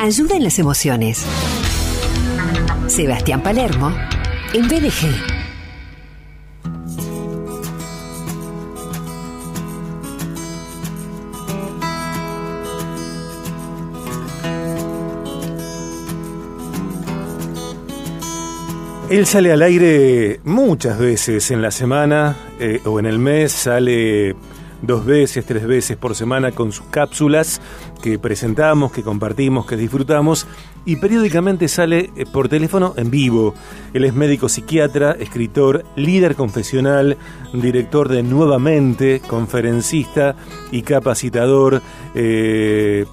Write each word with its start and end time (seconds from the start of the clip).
ayuda 0.00 0.36
en 0.36 0.44
las 0.44 0.58
emociones. 0.58 1.26
Sebastián 2.86 3.42
Palermo, 3.42 3.94
en 4.54 4.66
BDG. 4.66 5.40
Él 19.10 19.26
sale 19.26 19.52
al 19.52 19.60
aire 19.60 20.40
muchas 20.44 20.98
veces 20.98 21.50
en 21.50 21.60
la 21.60 21.72
semana 21.72 22.36
eh, 22.58 22.80
o 22.84 23.00
en 23.00 23.06
el 23.06 23.18
mes, 23.18 23.52
sale 23.52 24.34
dos 24.82 25.04
veces, 25.04 25.44
tres 25.44 25.66
veces 25.66 25.96
por 25.96 26.14
semana 26.14 26.52
con 26.52 26.72
sus 26.72 26.86
cápsulas 26.86 27.60
que 28.02 28.18
presentamos, 28.18 28.92
que 28.92 29.02
compartimos, 29.02 29.66
que 29.66 29.76
disfrutamos 29.76 30.46
y 30.84 30.96
periódicamente 30.96 31.68
sale 31.68 32.10
eh, 32.16 32.24
por 32.30 32.48
teléfono 32.48 32.94
en 32.96 33.10
vivo. 33.10 33.54
Él 33.92 34.04
es 34.04 34.14
médico 34.14 34.48
psiquiatra, 34.48 35.12
escritor, 35.12 35.84
líder 35.96 36.34
confesional, 36.34 37.16
director 37.52 38.08
de 38.08 38.22
Nuevamente, 38.22 39.20
conferencista 39.26 40.36
y 40.70 40.82
capacitador. 40.82 41.82
Eh, 42.14 43.04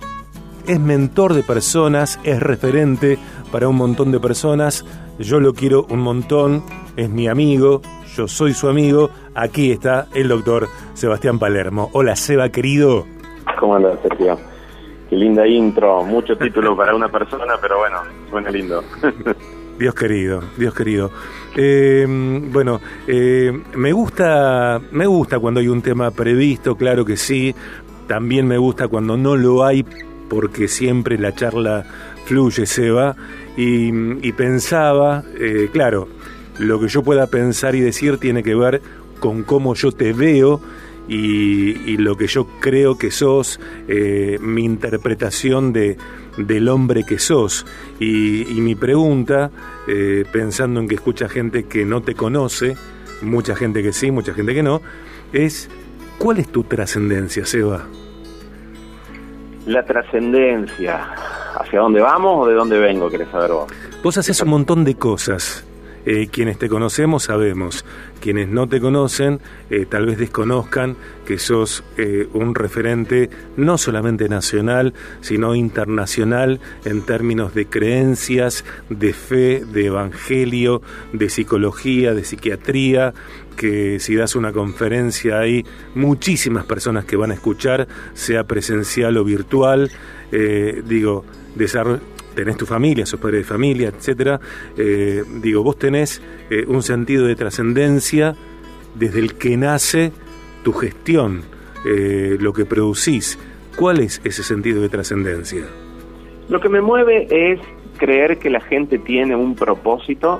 es 0.66 0.80
mentor 0.80 1.34
de 1.34 1.44
personas, 1.44 2.20
es 2.24 2.40
referente 2.42 3.18
para 3.52 3.68
un 3.68 3.78
montón 3.78 4.12
de 4.12 4.20
personas. 4.20 4.86
Yo 5.20 5.40
lo 5.40 5.54
quiero 5.54 5.86
un 5.90 6.00
montón, 6.00 6.64
es 6.96 7.10
mi 7.10 7.28
amigo, 7.28 7.82
yo 8.18 8.28
soy 8.28 8.54
su 8.54 8.68
amigo. 8.68 9.12
Aquí 9.36 9.72
está 9.72 10.08
el 10.16 10.28
doctor 10.28 10.68
Sebastián 10.96 11.38
Palermo. 11.38 11.90
Hola, 11.94 12.16
Seba, 12.16 12.50
querido. 12.50 13.06
¿Cómo 13.60 13.76
andas, 13.76 14.00
Sergio? 14.02 14.40
Qué 15.08 15.16
linda 15.16 15.48
intro, 15.48 16.04
mucho 16.04 16.36
título 16.36 16.76
para 16.76 16.96
una 16.96 17.10
persona, 17.10 17.54
pero 17.62 17.78
bueno, 17.78 17.98
suena 18.30 18.50
lindo. 18.50 18.84
Dios 19.80 19.94
querido, 19.94 20.42
Dios 20.58 20.74
querido. 20.74 21.12
Eh, 21.56 22.06
bueno, 22.52 22.82
eh, 23.08 23.52
me 23.76 23.92
gusta, 23.92 24.82
me 24.92 25.06
gusta 25.06 25.38
cuando 25.38 25.60
hay 25.60 25.68
un 25.68 25.84
tema 25.84 26.10
previsto, 26.10 26.76
claro 26.76 27.06
que 27.06 27.16
sí. 27.16 27.54
También 28.08 28.48
me 28.48 28.58
gusta 28.58 28.88
cuando 28.88 29.16
no 29.16 29.36
lo 29.36 29.64
hay, 29.64 29.86
porque 30.28 30.68
siempre 30.68 31.20
la 31.20 31.34
charla 31.34 31.86
fluye, 32.26 32.66
Seba. 32.66 33.16
Y, 33.56 34.28
y 34.28 34.32
pensaba, 34.34 35.24
eh, 35.40 35.70
claro, 35.72 36.08
lo 36.60 36.80
que 36.80 36.88
yo 36.88 37.04
pueda 37.04 37.28
pensar 37.28 37.76
y 37.76 37.82
decir 37.82 38.18
tiene 38.18 38.44
que 38.44 38.56
ver 38.56 38.82
con 39.20 39.44
cómo 39.44 39.74
yo 39.76 39.92
te 39.92 40.14
veo 40.14 40.62
y, 41.08 41.98
lo 41.98 42.18
que 42.18 42.28
yo 42.28 42.48
creo 42.60 42.98
que 42.98 43.12
sos, 43.12 43.60
eh, 43.88 44.38
mi 44.42 44.66
interpretación 44.66 45.72
de, 45.72 45.98
del 46.38 46.68
hombre 46.68 47.06
que 47.06 47.18
sos. 47.18 47.66
Y, 48.00 48.44
mi 48.60 48.76
pregunta, 48.76 49.52
eh, 49.88 50.26
pensando 50.32 50.80
en 50.80 50.88
que 50.88 50.96
escucha 50.96 51.30
gente 51.30 51.64
que 51.64 51.86
no 51.86 52.02
te 52.02 52.14
conoce, 52.14 52.76
mucha 53.22 53.56
gente 53.56 53.82
que 53.82 53.94
sí, 53.94 54.12
mucha 54.12 54.34
gente 54.34 54.54
que 54.54 54.64
no, 54.64 54.82
es, 55.34 55.70
¿cuál 56.18 56.40
es 56.40 56.50
tu 56.50 56.64
trascendencia, 56.64 57.46
Seba? 57.46 57.86
La 59.66 59.84
trascendencia, 59.84 61.14
¿hacia 61.60 61.80
dónde 61.80 62.02
vamos 62.02 62.46
o 62.46 62.48
de 62.48 62.54
dónde 62.54 62.78
vengo, 62.78 63.10
querés 63.10 63.30
saber 63.30 63.52
vos? 63.52 63.72
Vos 64.04 64.18
haces 64.18 64.42
un 64.42 64.50
montón 64.50 64.84
de 64.84 64.96
cosas 64.96 65.67
eh, 66.10 66.30
quienes 66.32 66.58
te 66.58 66.70
conocemos 66.70 67.24
sabemos, 67.24 67.84
quienes 68.22 68.48
no 68.48 68.70
te 68.70 68.80
conocen 68.80 69.42
eh, 69.70 69.86
tal 69.86 70.06
vez 70.06 70.18
desconozcan 70.18 70.96
que 71.26 71.38
sos 71.38 71.84
eh, 71.98 72.30
un 72.32 72.56
referente 72.56 73.30
no 73.58 73.78
solamente 73.78 74.30
nacional, 74.30 74.94
sino 75.20 75.54
internacional 75.54 76.62
en 76.86 77.02
términos 77.02 77.54
de 77.54 77.66
creencias, 77.66 78.64
de 78.90 79.12
fe, 79.12 79.66
de 79.66 79.88
evangelio, 79.88 80.82
de 81.12 81.28
psicología, 81.28 82.14
de 82.14 82.24
psiquiatría, 82.24 83.14
que 83.58 84.00
si 84.00 84.16
das 84.16 84.38
una 84.38 84.54
conferencia 84.54 85.40
hay 85.40 85.66
muchísimas 85.94 86.64
personas 86.64 87.04
que 87.04 87.18
van 87.18 87.32
a 87.32 87.34
escuchar, 87.34 87.86
sea 88.14 88.46
presencial 88.46 89.18
o 89.18 89.26
virtual. 89.26 89.92
digo, 90.32 91.26
desarrollo 91.56 92.00
tenés 92.38 92.56
tu 92.56 92.68
familia, 92.68 93.04
sos 93.08 93.20
padre 93.20 93.40
de 93.40 93.44
familia, 93.44 93.88
etcétera, 93.90 94.40
eh, 94.78 95.24
digo, 95.42 95.64
vos 95.64 95.78
tenés 95.80 96.22
eh, 96.52 96.66
un 96.68 96.84
sentido 96.84 97.26
de 97.26 97.36
trascendencia 97.36 98.36
desde 98.94 99.20
el 99.20 99.34
que 99.34 99.58
nace 99.58 100.12
tu 100.64 100.72
gestión, 100.72 101.42
eh, 101.84 102.38
lo 102.40 102.54
que 102.54 102.66
producís. 102.66 103.40
¿Cuál 103.76 104.02
es 104.02 104.22
ese 104.24 104.44
sentido 104.44 104.84
de 104.84 104.90
trascendencia? 104.90 105.64
Lo 106.48 106.60
que 106.60 106.70
me 106.70 106.80
mueve 106.80 107.28
es 107.32 107.60
creer 107.98 108.38
que 108.38 108.52
la 108.52 108.62
gente 108.62 109.00
tiene 109.00 109.36
un 109.36 109.56
propósito, 109.56 110.40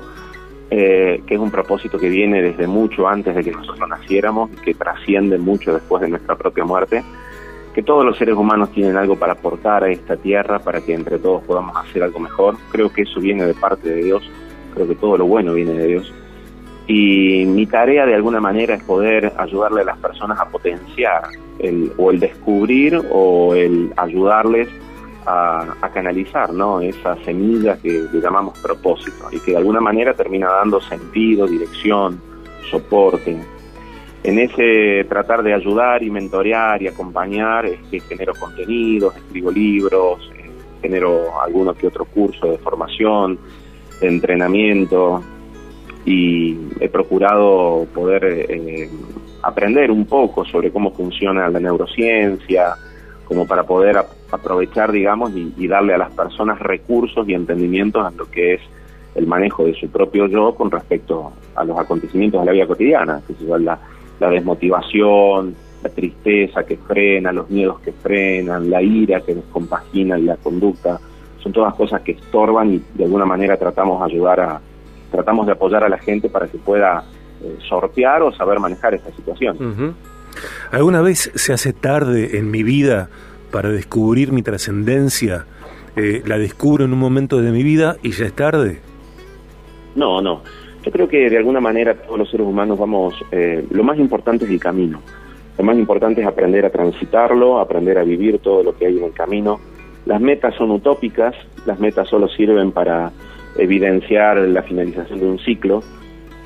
que 0.70 1.24
es 1.28 1.40
un 1.40 1.50
propósito 1.50 1.98
que 1.98 2.10
viene 2.10 2.42
desde 2.42 2.68
mucho 2.68 3.08
antes 3.08 3.34
de 3.34 3.44
que 3.44 3.52
nosotros 3.52 3.88
naciéramos 3.90 4.52
y 4.52 4.56
que 4.58 4.74
trasciende 4.74 5.38
mucho 5.38 5.74
después 5.74 6.02
de 6.02 6.10
nuestra 6.10 6.36
propia 6.36 6.66
muerte 6.66 7.04
que 7.78 7.84
todos 7.84 8.04
los 8.04 8.18
seres 8.18 8.36
humanos 8.36 8.72
tienen 8.72 8.98
algo 8.98 9.18
para 9.18 9.34
aportar 9.34 9.84
a 9.84 9.92
esta 9.92 10.18
tierra, 10.18 10.58
para 10.58 10.82
que 10.82 10.96
entre 10.96 11.20
todos 11.20 11.44
podamos 11.44 11.78
hacer 11.78 12.02
algo 12.02 12.18
mejor. 12.18 12.58
Creo 12.72 12.92
que 12.92 13.04
eso 13.04 13.20
viene 13.20 13.46
de 13.46 13.54
parte 13.54 13.88
de 13.88 14.04
Dios, 14.04 14.28
creo 14.74 14.88
que 14.88 14.96
todo 14.96 15.16
lo 15.16 15.28
bueno 15.28 15.54
viene 15.54 15.74
de 15.74 15.86
Dios. 15.86 16.12
Y 16.88 17.46
mi 17.46 17.68
tarea 17.68 18.08
de 18.08 18.16
alguna 18.16 18.40
manera 18.40 18.74
es 18.74 18.84
poder 18.84 19.32
ayudarle 19.38 19.82
a 19.82 19.84
las 19.84 19.98
personas 20.00 20.40
a 20.40 20.50
potenciar 20.50 21.28
el, 21.60 21.92
o 22.00 22.10
el 22.10 22.20
descubrir 22.20 23.00
o 23.12 23.54
el 23.54 23.94
ayudarles 23.96 24.70
a, 25.28 25.76
canalizar 25.94 26.52
¿no? 26.52 26.82
esa 26.82 27.16
semilla 27.26 27.78
que, 27.78 28.08
que 28.12 28.20
llamamos 28.20 28.58
propósito 28.58 29.28
y 29.32 29.40
que 29.40 29.52
de 29.52 29.58
alguna 29.58 29.82
manera 29.82 30.16
termina 30.16 30.50
dando 30.50 30.82
sentido, 30.82 31.46
dirección, 31.46 32.20
soporte, 32.72 33.38
en 34.24 34.40
ese 34.40 35.06
tratar 35.08 35.44
de 35.44 35.54
ayudar 35.54 36.04
y 36.04 36.10
mentorear 36.10 36.82
y 36.82 36.88
acompañar, 36.88 37.66
es 37.66 37.80
que 37.90 38.00
genero 38.00 38.34
contenidos, 38.40 39.16
escribo 39.16 39.52
libros, 39.52 40.32
eh, 40.36 40.50
genero 40.82 41.42
alguno 41.42 41.74
que 41.74 41.88
otro 41.88 42.06
curso 42.06 42.48
de 42.48 42.58
formación, 42.58 43.40
de 44.02 44.08
entrenamiento 44.08 45.24
y 46.06 46.58
he 46.80 46.90
procurado 46.90 47.86
poder 47.94 48.24
eh, 48.26 48.90
aprender 49.44 49.92
un 49.92 50.06
poco 50.06 50.46
sobre 50.46 50.72
cómo 50.72 50.92
funciona 50.92 51.50
la 51.50 51.60
neurociencia, 51.60 52.76
como 53.26 53.46
para 53.46 53.64
poder 53.64 53.98
aprovechar, 54.32 54.92
digamos, 54.92 55.32
y, 55.36 55.68
darle 55.68 55.94
a 55.94 55.98
las 55.98 56.12
personas 56.12 56.60
recursos 56.60 57.28
y 57.28 57.34
entendimientos 57.34 58.10
en 58.10 58.18
lo 58.18 58.30
que 58.32 58.56
es 58.56 58.62
el 59.16 59.28
manejo 59.28 59.66
de 59.66 59.74
su 59.74 59.90
propio 59.90 60.28
yo 60.28 60.56
con 60.56 60.72
respecto 60.72 61.34
a 61.56 61.64
los 61.66 61.78
acontecimientos 61.78 62.40
de 62.40 62.46
la 62.46 62.52
vida 62.54 62.68
cotidiana, 62.68 63.22
que 63.28 63.34
es 63.34 63.42
la 63.42 63.78
la 64.20 64.30
desmotivación, 64.30 65.56
la 65.84 65.90
tristeza 65.90 66.64
que 66.64 66.78
frena, 66.78 67.32
los 67.32 67.50
miedos 67.50 67.80
que 67.82 67.92
frenan, 67.92 68.70
la 68.70 68.82
ira 68.82 69.22
que 69.22 69.36
descompagina 69.36 70.18
la 70.18 70.38
conducta, 70.38 71.00
son 71.42 71.52
todas 71.54 71.76
cosas 71.76 72.02
que 72.02 72.14
estorban 72.14 72.74
y 72.74 72.82
de 72.96 73.06
alguna 73.06 73.26
manera 73.26 73.58
tratamos 73.58 74.00
de 74.00 74.14
ayudar 74.14 74.40
a, 74.40 74.62
tratamos 75.12 75.46
de 75.46 75.54
apoyar 75.54 75.84
a 75.84 75.90
la 75.90 75.98
gente 75.98 76.30
para 76.30 76.48
que 76.48 76.58
pueda 76.58 77.04
eh, 77.42 77.58
sortear 77.68 78.24
o 78.24 78.32
saber 78.34 78.60
manejar 78.60 78.96
esta 78.96 79.12
situación. 79.12 79.96
¿Alguna 80.72 81.02
vez 81.02 81.32
se 81.36 81.54
hace 81.54 81.74
tarde 81.74 82.38
en 82.38 82.52
mi 82.52 82.64
vida 82.64 83.10
para 83.52 83.70
descubrir 83.70 84.32
mi 84.32 84.42
trascendencia? 84.42 85.46
Eh, 85.96 86.22
¿La 86.26 86.38
descubro 86.38 86.86
en 86.86 86.94
un 86.94 87.00
momento 87.00 87.42
de 87.42 87.52
mi 87.52 87.64
vida 87.64 87.98
y 88.04 88.12
ya 88.12 88.26
es 88.26 88.34
tarde? 88.34 88.82
No, 89.96 90.22
no. 90.22 90.42
Yo 90.84 90.92
creo 90.92 91.08
que 91.08 91.30
de 91.30 91.38
alguna 91.38 91.60
manera 91.60 91.96
todos 91.96 92.18
los 92.18 92.30
seres 92.30 92.48
humanos 92.48 92.80
vamos, 92.80 93.14
eh, 93.32 93.66
lo 93.70 93.84
más 93.84 93.98
importante 93.98 94.46
es 94.46 94.52
el 94.52 94.60
camino. 94.60 95.02
Lo 95.58 95.64
más 95.64 95.78
importante 95.78 96.22
es 96.22 96.28
aprender 96.28 96.66
a 96.66 96.70
transitarlo, 96.70 97.60
aprender 97.60 97.98
a 97.98 98.04
vivir 98.04 98.40
todo 98.40 98.64
lo 98.64 98.78
que 98.78 98.86
hay 98.86 98.98
en 98.98 99.06
el 99.06 99.14
camino. 99.14 99.60
Las 100.06 100.22
metas 100.22 100.56
son 100.56 100.72
utópicas, 100.72 101.36
las 101.66 101.80
metas 101.80 102.08
solo 102.08 102.30
sirven 102.30 102.72
para 102.72 103.12
evidenciar 103.58 104.38
la 104.38 104.62
finalización 104.62 105.20
de 105.20 105.26
un 105.26 105.40
ciclo, 105.40 105.82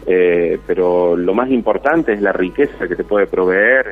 eh, 0.07 0.57
pero 0.65 1.15
lo 1.15 1.33
más 1.33 1.49
importante 1.51 2.13
es 2.13 2.21
la 2.21 2.31
riqueza 2.31 2.87
que 2.87 2.95
te 2.95 3.03
puede 3.03 3.27
proveer 3.27 3.85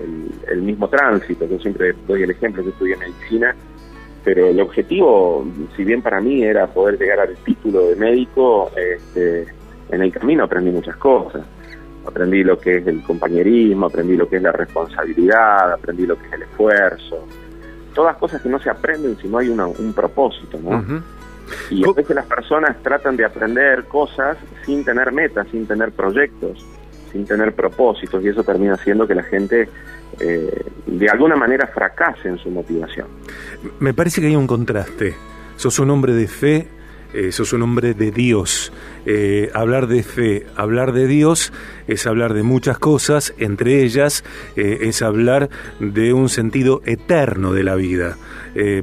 el, 0.00 0.52
el 0.52 0.62
mismo 0.62 0.88
tránsito. 0.88 1.46
Yo 1.46 1.58
siempre 1.58 1.92
doy 2.06 2.22
el 2.22 2.30
ejemplo, 2.30 2.62
que 2.62 2.70
estudié 2.70 2.96
medicina 2.96 3.54
pero 4.24 4.46
el 4.48 4.60
objetivo, 4.60 5.44
si 5.76 5.84
bien 5.84 6.02
para 6.02 6.20
mí 6.20 6.42
era 6.42 6.66
poder 6.66 6.98
llegar 6.98 7.20
al 7.20 7.36
título 7.36 7.88
de 7.88 7.96
médico, 7.96 8.70
este, 8.76 9.46
en 9.90 10.02
el 10.02 10.12
camino 10.12 10.44
aprendí 10.44 10.70
muchas 10.70 10.96
cosas. 10.96 11.44
Aprendí 12.06 12.42
lo 12.42 12.58
que 12.58 12.78
es 12.78 12.86
el 12.86 13.02
compañerismo, 13.02 13.86
aprendí 13.86 14.16
lo 14.16 14.28
que 14.28 14.36
es 14.36 14.42
la 14.42 14.52
responsabilidad, 14.52 15.72
aprendí 15.72 16.06
lo 16.06 16.18
que 16.18 16.26
es 16.26 16.32
el 16.32 16.42
esfuerzo. 16.42 17.26
Todas 17.94 18.16
cosas 18.16 18.42
que 18.42 18.48
no 18.48 18.58
se 18.58 18.70
aprenden 18.70 19.16
si 19.18 19.28
no 19.28 19.38
hay 19.38 19.48
un 19.48 19.92
propósito, 19.92 20.58
¿no? 20.60 21.02
Y 21.70 21.84
a 21.84 21.92
veces 21.92 22.16
las 22.16 22.26
personas 22.26 22.76
tratan 22.82 23.16
de 23.16 23.24
aprender 23.24 23.84
cosas 23.84 24.38
sin 24.64 24.84
tener 24.84 25.12
metas, 25.12 25.46
sin 25.50 25.66
tener 25.66 25.92
proyectos. 25.92 26.64
Sin 27.12 27.26
tener 27.26 27.54
propósitos 27.54 28.24
y 28.24 28.28
eso 28.28 28.42
termina 28.42 28.74
haciendo 28.74 29.06
que 29.06 29.14
la 29.14 29.22
gente 29.22 29.68
eh, 30.20 30.64
de 30.86 31.08
alguna 31.08 31.36
manera 31.36 31.66
fracase 31.66 32.28
en 32.28 32.38
su 32.38 32.50
motivación. 32.50 33.06
Me 33.80 33.94
parece 33.94 34.20
que 34.20 34.26
hay 34.28 34.36
un 34.36 34.46
contraste. 34.46 35.14
Sos 35.56 35.78
un 35.78 35.90
hombre 35.90 36.12
de 36.12 36.26
fe, 36.28 36.68
eh, 37.14 37.32
sos 37.32 37.52
un 37.52 37.62
hombre 37.62 37.94
de 37.94 38.10
Dios. 38.10 38.72
Eh, 39.06 39.50
hablar 39.54 39.86
de 39.86 40.02
fe, 40.02 40.46
hablar 40.54 40.92
de 40.92 41.06
Dios 41.06 41.52
es 41.86 42.06
hablar 42.06 42.34
de 42.34 42.42
muchas 42.42 42.78
cosas, 42.78 43.34
entre 43.38 43.82
ellas 43.82 44.22
es 44.54 45.02
hablar 45.02 45.50
de 45.80 46.12
un 46.12 46.28
sentido 46.28 46.82
eterno 46.84 47.52
de 47.52 47.64
la 47.64 47.74
vida, 47.74 48.16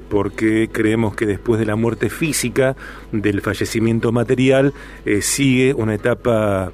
porque 0.09 0.69
creemos 0.69 1.15
que 1.15 1.25
después 1.25 1.57
de 1.57 1.65
la 1.65 1.77
muerte 1.77 2.09
física, 2.09 2.75
del 3.13 3.39
fallecimiento 3.39 4.11
material, 4.11 4.73
sigue 5.21 5.73
una 5.73 5.95
etapa 5.95 6.73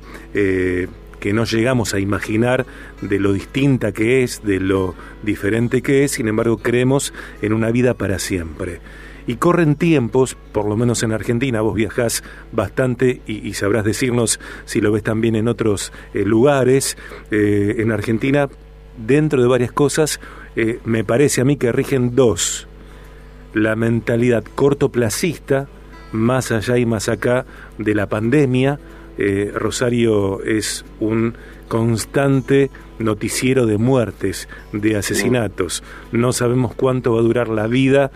que 1.25 1.33
no 1.33 1.43
llegamos 1.45 1.95
a 1.95 1.99
imaginar 1.99 2.67
de 3.01 3.17
lo 3.17 3.33
distinta 3.33 3.91
que 3.91 4.21
es, 4.21 4.43
de 4.43 4.59
lo 4.59 4.93
diferente 5.23 5.81
que 5.81 6.03
es, 6.03 6.11
sin 6.11 6.27
embargo 6.27 6.59
creemos 6.59 7.15
en 7.41 7.51
una 7.51 7.71
vida 7.71 7.95
para 7.95 8.19
siempre. 8.19 8.79
Y 9.25 9.37
corren 9.37 9.73
tiempos, 9.73 10.37
por 10.51 10.65
lo 10.65 10.77
menos 10.77 11.01
en 11.01 11.13
Argentina, 11.13 11.61
vos 11.61 11.73
viajás 11.73 12.23
bastante 12.51 13.23
y, 13.25 13.51
sabrás 13.55 13.85
decirnos 13.85 14.39
si 14.65 14.81
lo 14.81 14.91
ves 14.91 15.01
también 15.01 15.35
en 15.35 15.47
otros 15.47 15.91
eh, 16.13 16.25
lugares. 16.25 16.95
Eh, 17.31 17.77
en 17.79 17.91
Argentina, 17.91 18.47
dentro 18.95 19.41
de 19.41 19.47
varias 19.47 19.71
cosas, 19.71 20.19
eh, 20.55 20.79
me 20.85 21.03
parece 21.03 21.41
a 21.41 21.43
mí 21.43 21.57
que 21.57 21.71
rigen 21.71 22.15
dos. 22.15 22.67
La 23.55 23.75
mentalidad 23.75 24.43
cortoplacista, 24.53 25.69
más 26.11 26.51
allá 26.51 26.77
y 26.77 26.85
más 26.85 27.09
acá 27.09 27.47
de 27.79 27.95
la 27.95 28.07
pandemia, 28.07 28.79
eh, 29.17 29.51
Rosario 29.53 30.43
es 30.43 30.85
un 30.99 31.35
constante 31.67 32.69
noticiero 32.99 33.65
de 33.65 33.77
muertes, 33.77 34.47
de 34.71 34.95
asesinatos. 34.97 35.83
No 36.11 36.33
sabemos 36.33 36.73
cuánto 36.75 37.13
va 37.13 37.19
a 37.19 37.23
durar 37.23 37.49
la 37.49 37.67
vida, 37.67 38.11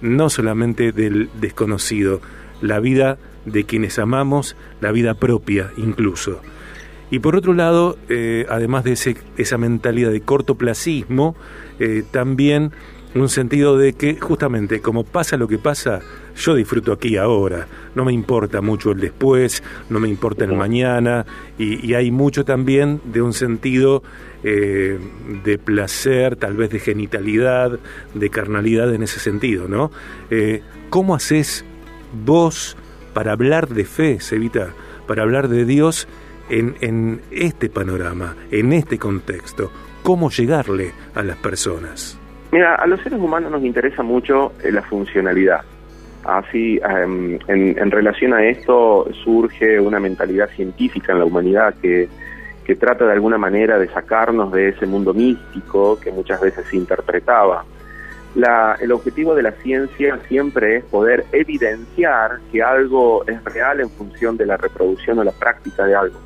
no 0.00 0.30
solamente 0.30 0.92
del 0.92 1.28
desconocido, 1.40 2.20
la 2.60 2.80
vida 2.80 3.18
de 3.44 3.64
quienes 3.64 3.98
amamos, 3.98 4.56
la 4.80 4.92
vida 4.92 5.14
propia 5.14 5.70
incluso. 5.76 6.40
Y 7.10 7.18
por 7.18 7.36
otro 7.36 7.52
lado, 7.52 7.98
eh, 8.08 8.46
además 8.48 8.84
de 8.84 8.92
ese, 8.92 9.16
esa 9.36 9.58
mentalidad 9.58 10.10
de 10.10 10.22
cortoplacismo, 10.22 11.36
eh, 11.78 12.02
también 12.10 12.72
un 13.20 13.28
sentido 13.28 13.78
de 13.78 13.92
que 13.92 14.16
justamente 14.20 14.80
como 14.80 15.04
pasa 15.04 15.36
lo 15.36 15.46
que 15.46 15.58
pasa, 15.58 16.00
yo 16.36 16.54
disfruto 16.54 16.92
aquí 16.92 17.16
ahora, 17.16 17.68
no 17.94 18.04
me 18.04 18.12
importa 18.12 18.60
mucho 18.60 18.90
el 18.90 19.00
después, 19.00 19.62
no 19.88 20.00
me 20.00 20.08
importa 20.08 20.44
el 20.44 20.54
mañana, 20.54 21.24
y, 21.58 21.94
hay 21.94 22.10
mucho 22.10 22.44
también 22.44 23.00
de 23.04 23.22
un 23.22 23.32
sentido 23.32 24.02
eh, 24.42 24.98
de 25.44 25.58
placer, 25.58 26.36
tal 26.36 26.56
vez 26.56 26.70
de 26.70 26.80
genitalidad, 26.80 27.78
de 28.14 28.30
carnalidad 28.30 28.92
en 28.92 29.04
ese 29.04 29.20
sentido, 29.20 29.68
¿no? 29.68 29.92
Eh, 30.30 30.62
¿Cómo 30.90 31.14
haces 31.14 31.64
vos 32.24 32.76
para 33.12 33.32
hablar 33.32 33.68
de 33.68 33.84
fe, 33.84 34.18
Sevita, 34.20 34.74
para 35.06 35.22
hablar 35.22 35.48
de 35.48 35.64
Dios 35.64 36.08
en, 36.50 36.74
en 36.80 37.20
este 37.30 37.68
panorama, 37.68 38.36
en 38.50 38.72
este 38.72 38.98
contexto? 38.98 39.70
¿Cómo 40.02 40.30
llegarle 40.30 40.92
a 41.14 41.22
las 41.22 41.36
personas? 41.36 42.18
Mira, 42.54 42.76
a 42.76 42.86
los 42.86 43.00
seres 43.00 43.18
humanos 43.18 43.50
nos 43.50 43.64
interesa 43.64 44.04
mucho 44.04 44.52
eh, 44.62 44.70
la 44.70 44.80
funcionalidad. 44.82 45.62
Así, 46.22 46.78
em, 46.88 47.36
en, 47.48 47.90
relación 47.90 48.32
a 48.32 48.44
esto 48.46 49.08
surge 49.24 49.80
una 49.80 49.98
mentalidad 49.98 50.48
científica 50.50 51.10
en 51.10 51.18
la 51.18 51.24
humanidad 51.24 51.74
que, 51.82 52.08
que 52.64 52.76
trata 52.76 53.06
de 53.06 53.12
alguna 53.12 53.38
manera 53.38 53.76
de 53.76 53.88
sacarnos 53.88 54.52
de 54.52 54.68
ese 54.68 54.86
mundo 54.86 55.12
místico 55.12 55.98
que 55.98 56.12
muchas 56.12 56.40
veces 56.40 56.64
se 56.70 56.76
interpretaba. 56.76 57.64
La, 58.36 58.76
el 58.80 58.92
objetivo 58.92 59.34
de 59.34 59.42
la 59.42 59.50
ciencia 59.50 60.20
siempre 60.28 60.76
es 60.76 60.84
poder 60.84 61.24
evidenciar 61.32 62.38
que 62.52 62.62
algo 62.62 63.24
es 63.26 63.42
real 63.42 63.80
en 63.80 63.90
función 63.90 64.36
de 64.36 64.46
la 64.46 64.56
reproducción 64.56 65.18
o 65.18 65.24
la 65.24 65.32
práctica 65.32 65.86
de 65.86 65.96
algo. 65.96 66.20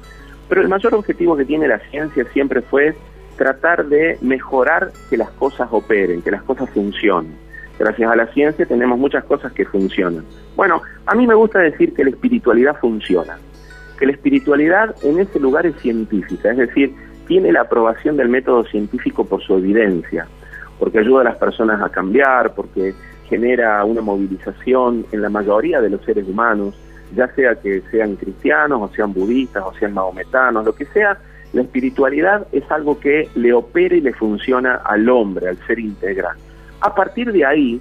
Pero 0.47 0.61
el 0.61 0.69
mayor 0.69 0.95
objetivo 0.95 1.39
que 1.39 1.47
tiene 1.47 1.67
la 1.69 1.79
ciencia 1.89 2.27
siempre 2.35 2.61
fue 2.61 2.95
tratar 3.39 3.87
de 3.87 4.19
mejorar 4.21 4.91
que 5.09 5.17
las 5.17 5.31
cosas 5.31 5.69
operen, 5.71 6.21
que 6.21 6.31
las 6.31 6.43
cosas 6.43 6.69
funcionen. 6.71 7.35
Gracias 7.79 8.11
a 8.11 8.17
la 8.17 8.27
ciencia 8.33 8.67
tenemos 8.67 8.99
muchas 8.99 9.25
cosas 9.25 9.53
que 9.53 9.65
funcionan. 9.65 10.25
Bueno, 10.57 10.83
a 11.07 11.15
mí 11.15 11.27
me 11.27 11.35
gusta 11.35 11.61
decir 11.61 11.95
que 11.95 12.05
la 12.05 12.11
espiritualidad 12.11 12.77
funciona, 12.81 13.39
que 13.99 14.07
la 14.07 14.13
espiritualidad 14.13 14.95
en 15.05 15.21
ese 15.21 15.39
lugar 15.39 15.65
es 15.65 15.77
científica, 15.77 16.51
es 16.51 16.59
decir, 16.59 16.93
tiene 17.29 17.53
la 17.53 17.61
aprobación 17.63 18.17
del 18.17 18.29
método 18.29 18.65
científico 18.65 19.25
por 19.25 19.41
su 19.43 19.57
evidencia, 19.57 20.27
porque 20.79 20.99
ayuda 20.99 21.21
a 21.21 21.25
las 21.25 21.37
personas 21.37 21.81
a 21.81 21.89
cambiar, 21.89 22.55
porque 22.55 22.95
genera 23.29 23.85
una 23.85 24.01
movilización 24.01 25.07
en 25.13 25.23
la 25.23 25.29
mayoría 25.29 25.81
de 25.81 25.91
los 25.91 26.05
seres 26.05 26.27
humanos, 26.27 26.75
ya 27.15 27.29
sea 27.35 27.55
que 27.55 27.83
sean 27.91 28.17
cristianos 28.17 28.81
o 28.83 28.95
sean 28.95 29.13
budistas 29.13 29.63
o 29.65 29.73
sean 29.75 29.95
mahometanos, 29.95 30.65
lo 30.65 30.75
que 30.75 30.87
sea, 30.87 31.19
la 31.53 31.63
espiritualidad 31.63 32.47
es 32.53 32.71
algo 32.71 33.01
que 33.01 33.29
le 33.35 33.53
opera 33.53 33.97
y 33.97 34.01
le 34.01 34.13
funciona 34.13 34.77
al 34.85 35.09
hombre, 35.09 35.49
al 35.49 35.57
ser 35.67 35.79
integral. 35.79 36.37
A 36.81 36.95
partir 36.95 37.33
de 37.33 37.45
ahí, 37.45 37.81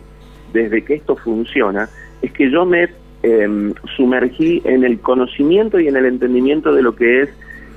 desde 0.53 0.83
que 0.83 0.95
esto 0.95 1.15
funciona, 1.15 1.89
es 2.21 2.31
que 2.31 2.49
yo 2.49 2.65
me 2.65 2.89
em, 3.23 3.73
sumergí 3.95 4.61
en 4.63 4.83
el 4.83 4.99
conocimiento 4.99 5.79
y 5.79 5.87
en 5.87 5.97
el 5.97 6.05
entendimiento 6.05 6.73
de 6.73 6.81
lo 6.81 6.95
que 6.95 7.23
es 7.23 7.29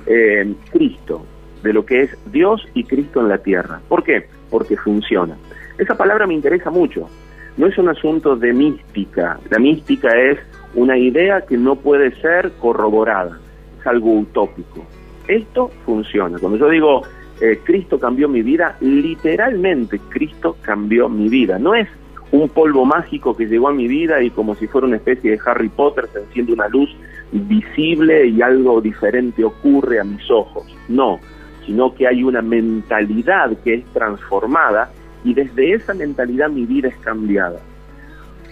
em, 0.07 0.55
Cristo, 0.71 1.25
de 1.61 1.73
lo 1.73 1.85
que 1.85 2.03
es 2.03 2.17
Dios 2.31 2.65
y 2.73 2.85
Cristo 2.85 3.19
en 3.19 3.27
la 3.27 3.39
tierra. 3.39 3.81
¿Por 3.87 4.03
qué? 4.03 4.27
Porque 4.49 4.77
funciona. 4.77 5.35
Esa 5.77 5.95
palabra 5.95 6.25
me 6.25 6.33
interesa 6.33 6.69
mucho. 6.69 7.09
No 7.57 7.67
es 7.67 7.77
un 7.77 7.89
asunto 7.89 8.35
de 8.37 8.53
mística. 8.53 9.39
La 9.49 9.59
mística 9.59 10.09
es 10.17 10.39
una 10.73 10.97
idea 10.97 11.41
que 11.41 11.57
no 11.57 11.75
puede 11.75 12.15
ser 12.21 12.51
corroborada. 12.59 13.37
Es 13.79 13.85
algo 13.85 14.13
utópico. 14.19 14.85
Esto 15.27 15.71
funciona. 15.85 16.37
Cuando 16.39 16.57
yo 16.57 16.69
digo 16.69 17.03
eh, 17.41 17.59
Cristo 17.63 17.99
cambió 17.99 18.29
mi 18.29 18.43
vida, 18.43 18.77
literalmente 18.81 19.99
Cristo 20.09 20.57
cambió 20.61 21.09
mi 21.09 21.27
vida. 21.27 21.57
No 21.57 21.73
es 21.73 21.87
un 22.31 22.47
polvo 22.49 22.85
mágico 22.85 23.35
que 23.35 23.47
llegó 23.47 23.69
a 23.69 23.73
mi 23.73 23.87
vida 23.87 24.21
y 24.21 24.29
como 24.29 24.53
si 24.53 24.67
fuera 24.67 24.85
una 24.85 24.97
especie 24.97 25.31
de 25.31 25.39
Harry 25.43 25.69
Potter 25.69 26.07
se 26.13 26.19
enciende 26.19 26.53
una 26.53 26.67
luz 26.67 26.95
visible 27.31 28.27
y 28.27 28.43
algo 28.43 28.79
diferente 28.79 29.43
ocurre 29.43 29.99
a 29.99 30.03
mis 30.03 30.29
ojos. 30.29 30.65
No, 30.87 31.19
sino 31.65 31.95
que 31.95 32.07
hay 32.07 32.23
una 32.23 32.43
mentalidad 32.43 33.57
que 33.63 33.73
es 33.73 33.85
transformada 33.85 34.91
y 35.23 35.33
desde 35.33 35.73
esa 35.73 35.95
mentalidad 35.95 36.51
mi 36.51 36.67
vida 36.67 36.89
es 36.89 36.97
cambiada. 36.97 37.59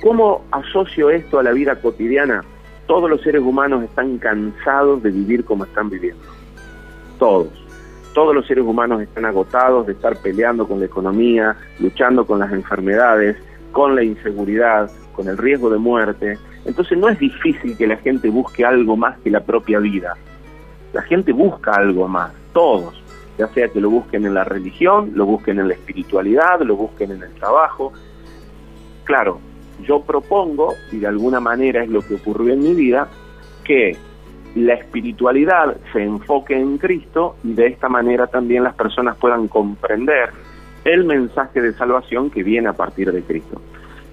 ¿Cómo 0.01 0.45
asocio 0.49 1.11
esto 1.11 1.37
a 1.37 1.43
la 1.43 1.51
vida 1.51 1.75
cotidiana? 1.79 2.43
Todos 2.87 3.07
los 3.07 3.21
seres 3.21 3.43
humanos 3.43 3.83
están 3.83 4.17
cansados 4.17 5.03
de 5.03 5.11
vivir 5.11 5.45
como 5.45 5.65
están 5.65 5.91
viviendo 5.91 6.38
todos. 7.19 7.49
Todos 8.13 8.33
los 8.33 8.47
seres 8.47 8.65
humanos 8.65 9.01
están 9.01 9.25
agotados 9.25 9.85
de 9.85 9.93
estar 9.93 10.17
peleando 10.17 10.67
con 10.67 10.79
la 10.79 10.85
economía, 10.85 11.55
luchando 11.79 12.25
con 12.25 12.39
las 12.39 12.51
enfermedades, 12.51 13.37
con 13.71 13.95
la 13.95 14.03
inseguridad, 14.03 14.89
con 15.13 15.27
el 15.27 15.37
riesgo 15.37 15.69
de 15.69 15.77
muerte. 15.77 16.39
Entonces 16.65 16.97
no 16.97 17.07
es 17.09 17.19
difícil 17.19 17.77
que 17.77 17.85
la 17.85 17.97
gente 17.97 18.29
busque 18.29 18.65
algo 18.65 18.97
más 18.97 19.19
que 19.19 19.29
la 19.29 19.41
propia 19.41 19.79
vida. 19.79 20.15
La 20.91 21.03
gente 21.03 21.31
busca 21.31 21.73
algo 21.73 22.07
más, 22.07 22.33
todos, 22.51 22.99
ya 23.37 23.47
sea 23.49 23.67
que 23.67 23.79
lo 23.79 23.91
busquen 23.91 24.25
en 24.25 24.33
la 24.33 24.43
religión, 24.43 25.11
lo 25.13 25.25
busquen 25.25 25.59
en 25.59 25.67
la 25.67 25.75
espiritualidad, 25.75 26.61
lo 26.61 26.75
busquen 26.75 27.11
en 27.11 27.21
el 27.21 27.33
trabajo. 27.35 27.93
Claro, 29.03 29.39
yo 29.83 30.01
propongo, 30.01 30.73
y 30.91 30.97
de 30.97 31.07
alguna 31.07 31.39
manera 31.39 31.83
es 31.83 31.89
lo 31.89 32.01
que 32.01 32.15
ocurrió 32.15 32.53
en 32.53 32.63
mi 32.63 32.73
vida, 32.73 33.07
que 33.63 33.95
la 34.55 34.73
espiritualidad 34.73 35.77
se 35.93 36.03
enfoque 36.03 36.57
en 36.57 36.77
Cristo 36.77 37.35
y 37.43 37.53
de 37.53 37.67
esta 37.67 37.87
manera 37.89 38.27
también 38.27 38.63
las 38.63 38.73
personas 38.75 39.15
puedan 39.17 39.47
comprender 39.47 40.29
el 40.85 41.03
mensaje 41.03 41.61
de 41.61 41.73
salvación 41.73 42.29
que 42.29 42.43
viene 42.43 42.69
a 42.69 42.73
partir 42.73 43.11
de 43.11 43.21
Cristo. 43.21 43.61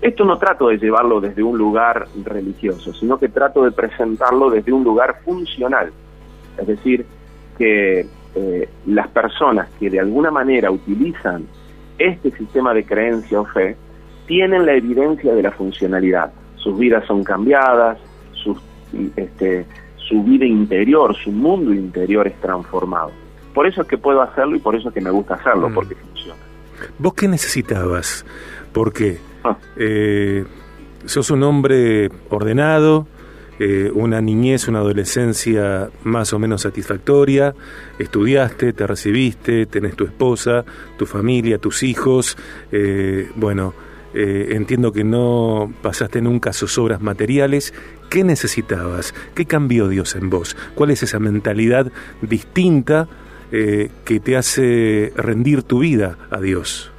Esto 0.03 0.25
no 0.25 0.39
trato 0.39 0.69
de 0.69 0.79
llevarlo 0.79 1.21
desde 1.21 1.43
un 1.43 1.57
lugar 1.57 2.07
religioso, 2.25 2.93
sino 2.93 3.19
que 3.19 3.29
trato 3.29 3.65
de 3.65 3.73
presentarlo 3.73 4.51
desde 4.51 4.73
un 4.73 4.85
lugar 4.85 5.21
funcional. 5.25 5.91
Es 6.59 6.67
decir, 6.67 7.07
que 7.57 8.07
eh, 8.35 8.69
las 8.87 9.09
personas 9.09 9.69
que 9.81 9.89
de 9.89 10.01
alguna 10.01 10.31
manera 10.31 10.71
utilizan 10.71 11.47
este 11.99 12.31
sistema 12.33 12.75
de 12.75 12.85
creencia 12.85 13.41
o 13.41 13.47
fe 13.47 13.77
tienen 14.27 14.67
la 14.67 14.75
evidencia 14.75 15.35
de 15.35 15.43
la 15.43 15.53
funcionalidad. 15.53 16.31
Sus 16.57 16.79
vidas 16.79 17.07
son 17.07 17.25
cambiadas, 17.25 17.99
sus 18.33 18.59
este, 19.17 19.65
su 20.09 20.23
vida 20.23 20.45
interior, 20.45 21.15
su 21.17 21.31
mundo 21.31 21.73
interior 21.73 22.27
es 22.27 22.41
transformado. 22.41 23.13
Por 23.55 23.67
eso 23.67 23.83
es 23.83 23.89
que 23.89 23.99
puedo 23.99 24.21
hacerlo 24.23 24.57
y 24.57 24.59
por 24.59 24.77
eso 24.77 24.89
es 24.89 24.95
que 24.95 25.01
me 25.01 25.11
gusta 25.11 25.35
hacerlo, 25.35 25.71
mm. 25.71 25.75
porque 25.75 25.95
funciona. 25.95 26.41
¿Vos 26.99 27.15
qué 27.15 27.29
necesitabas? 27.29 28.25
Porque 28.73 29.19
ah. 29.45 29.57
eh, 29.77 30.45
sos 31.07 31.31
un 31.31 31.43
hombre 31.43 32.11
ordenado, 32.29 33.07
eh, 33.59 33.91
una 33.95 34.21
niñez, 34.21 34.69
una 34.69 34.81
adolescencia 34.81 35.89
más 36.05 36.35
o 36.35 36.39
menos 36.39 36.63
satisfactoria, 36.63 37.55
estudiaste, 37.99 38.75
te 38.75 38.87
recibiste, 38.87 39.65
tenés 39.65 39.97
tu 39.97 40.05
esposa, 40.05 40.65
tu 40.99 41.07
familia, 41.07 41.57
tus 41.57 41.83
hijos, 41.83 42.37
eh, 42.71 43.31
bueno, 43.35 43.73
eh, 44.13 44.55
entiendo 44.57 44.93
que 44.93 45.05
no 45.05 45.73
pasaste 45.83 46.21
nunca 46.21 46.53
zozobras 46.53 47.01
materiales. 47.01 47.75
¿Qué 48.11 48.25
necesitabas? 48.25 49.15
¿Qué 49.35 49.47
cambió 49.47 49.89
Dios 49.89 50.17
en 50.17 50.31
vos? 50.31 50.57
¿Cuál 50.75 50.91
es 50.91 51.03
esa 51.03 51.19
mentalidad 51.19 51.91
distinta 52.23 53.09
que 53.51 54.21
te 54.21 54.37
hace 54.37 55.13
rendir 55.17 55.63
tu 55.63 55.79
vida 55.79 56.19
a 56.31 56.41
Dios? 56.41 56.91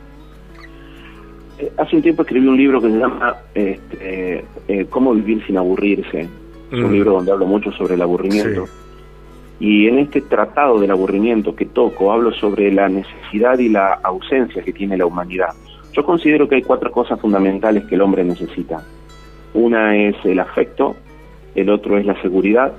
Hace 1.77 1.95
un 1.97 2.01
tiempo 2.01 2.21
escribí 2.21 2.47
un 2.47 2.57
libro 2.57 2.81
que 2.81 2.89
se 2.89 2.97
llama 2.97 3.35
este, 3.53 4.45
Cómo 4.89 5.13
vivir 5.13 5.45
sin 5.45 5.57
aburrirse 5.57 6.29
es 6.71 6.79
un 6.79 6.89
mm. 6.89 6.93
libro 6.93 7.11
donde 7.13 7.31
hablo 7.31 7.45
mucho 7.45 7.71
sobre 7.71 7.95
el 7.95 8.01
aburrimiento. 8.01 8.65
Y 9.59 9.87
en 9.87 9.99
este 9.99 10.21
tratado 10.21 10.79
del 10.79 10.91
aburrimiento 10.91 11.55
que 11.55 11.65
toco, 11.65 12.11
hablo 12.11 12.31
sobre 12.31 12.71
la 12.71 12.89
necesidad 12.89 13.57
y 13.57 13.69
la 13.69 13.93
ausencia 14.03 14.61
que 14.61 14.73
tiene 14.73 14.97
la 14.97 15.05
humanidad. 15.05 15.49
Yo 15.93 16.03
considero 16.03 16.47
que 16.47 16.55
hay 16.55 16.61
cuatro 16.61 16.91
cosas 16.91 17.19
fundamentales 17.19 17.85
que 17.85 17.95
el 17.95 18.01
hombre 18.01 18.23
necesita. 18.23 18.83
Una 19.53 19.95
es 19.95 20.15
el 20.25 20.39
afecto, 20.39 20.95
el 21.55 21.69
otro 21.69 21.97
es 21.97 22.05
la 22.05 22.19
seguridad, 22.21 22.73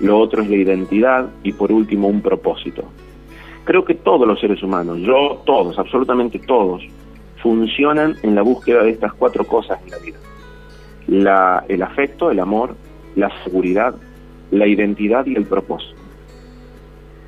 lo 0.00 0.18
otro 0.18 0.42
es 0.42 0.50
la 0.50 0.56
identidad 0.56 1.28
y 1.42 1.52
por 1.52 1.72
último 1.72 2.08
un 2.08 2.20
propósito. 2.20 2.84
Creo 3.64 3.84
que 3.84 3.94
todos 3.94 4.26
los 4.26 4.40
seres 4.40 4.62
humanos, 4.62 4.98
yo 4.98 5.42
todos, 5.44 5.78
absolutamente 5.78 6.38
todos, 6.40 6.82
funcionan 7.42 8.16
en 8.22 8.34
la 8.34 8.42
búsqueda 8.42 8.82
de 8.82 8.90
estas 8.90 9.12
cuatro 9.14 9.44
cosas 9.44 9.78
en 9.84 9.90
la 9.90 9.98
vida. 9.98 11.64
El 11.68 11.82
afecto, 11.82 12.30
el 12.30 12.40
amor, 12.40 12.74
la 13.16 13.30
seguridad, 13.44 13.94
la 14.50 14.66
identidad 14.66 15.26
y 15.26 15.34
el 15.34 15.44
propósito. 15.44 16.00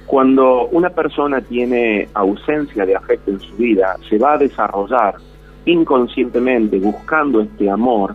Cuando 0.06 0.66
una 0.66 0.90
persona 0.90 1.40
tiene 1.40 2.08
ausencia 2.14 2.84
de 2.84 2.94
afecto 2.94 3.30
en 3.30 3.40
su 3.40 3.56
vida, 3.56 3.96
se 4.08 4.18
va 4.18 4.34
a 4.34 4.38
desarrollar 4.38 5.14
inconscientemente 5.64 6.78
buscando 6.78 7.40
este 7.40 7.70
amor 7.70 8.14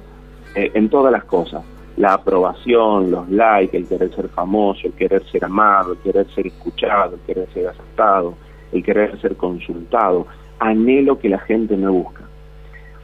eh, 0.56 0.72
en 0.74 0.90
todas 0.90 1.12
las 1.12 1.24
cosas. 1.26 1.64
La 1.98 2.14
aprobación, 2.14 3.12
los 3.12 3.30
likes, 3.30 3.76
el 3.76 3.88
querer 3.88 4.14
ser 4.16 4.30
famoso, 4.30 4.88
el 4.88 4.94
querer 4.94 5.24
ser 5.32 5.46
amado, 5.46 5.94
el 5.94 6.00
querer 6.00 6.28
ser 6.34 6.48
escuchado, 6.48 7.16
el 7.16 7.22
querer 7.22 7.48
ser 7.54 7.68
aceptado, 7.68 8.36
el 8.72 8.84
querer 8.84 9.20
ser 9.20 9.36
consultado. 9.36 10.26
Anhelo 10.60 11.20
que 11.20 11.30
la 11.30 11.40
gente 11.40 11.76
me 11.76 11.90
busca. 11.90 12.24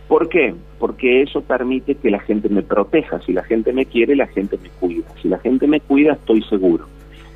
¿Por 0.07 0.29
qué? 0.29 0.53
Porque 0.79 1.23
eso 1.23 1.41
permite 1.41 1.95
que 1.95 2.11
la 2.11 2.19
gente 2.19 2.47
me 2.47 2.61
proteja. 2.61 3.19
Si 3.21 3.33
la 3.33 3.43
gente 3.43 3.73
me 3.73 3.85
quiere, 3.85 4.15
la 4.15 4.27
gente 4.27 4.57
me 4.61 4.69
cuida. 4.69 5.05
Si 5.21 5.27
la 5.27 5.39
gente 5.39 5.67
me 5.67 5.79
cuida, 5.81 6.13
estoy 6.13 6.43
seguro. 6.43 6.85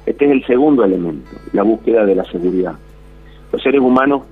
Este 0.06 0.26
es 0.26 0.32
el 0.32 0.46
segundo 0.46 0.84
elemento, 0.84 1.30
la 1.54 1.64
búsqueda 1.64 2.06
de 2.06 2.16
la 2.16 2.24
seguridad. 2.26 2.74
Los 3.52 3.62
seres 3.62 3.82
humanos 3.82 4.24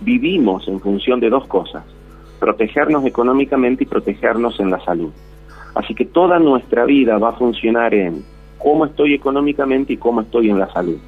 vivimos 0.00 0.68
en 0.68 0.80
función 0.80 1.18
de 1.18 1.30
dos 1.30 1.46
cosas, 1.46 1.84
protegernos 2.38 3.04
económicamente 3.06 3.84
y 3.84 3.86
protegernos 3.86 4.58
en 4.60 4.70
la 4.70 4.84
salud. 4.84 5.10
Así 5.74 5.94
que 5.94 6.04
toda 6.04 6.38
nuestra 6.38 6.84
vida 6.84 7.18
va 7.18 7.30
a 7.30 7.36
funcionar 7.36 7.94
en 7.94 8.24
cómo 8.58 8.86
estoy 8.86 9.14
económicamente 9.14 9.92
y 9.92 9.96
cómo 9.96 10.20
estoy 10.20 10.50
en 10.50 10.58
la 10.58 10.72
salud. 10.72 10.98